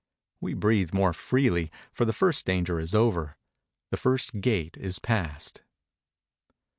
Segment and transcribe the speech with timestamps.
[0.39, 3.37] We breathe more freely, for the first danger is over.
[3.91, 5.61] The first gate is passed.